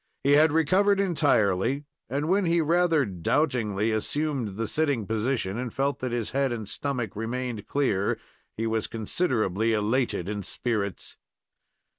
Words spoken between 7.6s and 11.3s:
clear he was considerably elated in spirits.